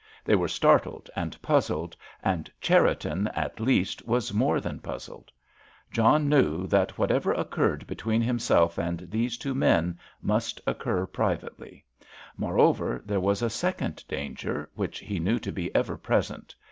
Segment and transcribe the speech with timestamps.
[0.25, 5.31] They were startled and puzzled, and Cherriton, at least, was more than puzzled.
[5.91, 11.85] John knew that whatever occurred between himself and these two men must occur privately.
[12.35, 16.55] Moreover, there was a second danger, which he knew to be ever present.